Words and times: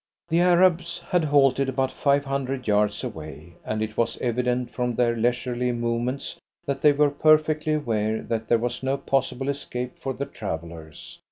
The 0.29 0.39
Arabs 0.41 0.97
had 1.11 1.23
halted 1.25 1.69
about 1.69 1.91
five 1.91 2.25
hundred 2.25 2.67
yards 2.67 3.03
away, 3.03 3.53
and 3.63 3.83
it 3.83 3.97
was 3.97 4.17
evident 4.17 4.71
from 4.71 4.95
their 4.95 5.15
leisurely 5.15 5.71
movements 5.73 6.39
that 6.65 6.81
they 6.81 6.91
were 6.91 7.11
perfectly 7.11 7.73
aware 7.73 8.23
that 8.23 8.47
there 8.47 8.57
was 8.57 8.81
no 8.81 8.97
possible 8.97 9.47
escape 9.47 9.99
for 9.99 10.13
the 10.13 10.25
travellers. 10.25 11.19